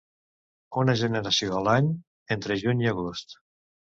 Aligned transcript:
Una 0.83 0.93
generació 1.01 1.59
a 1.59 1.59
l'any 1.67 1.91
entre 2.37 2.57
juny 2.63 2.83
i 2.87 2.91
agost. 2.95 3.37